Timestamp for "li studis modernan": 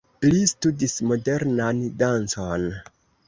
0.27-1.83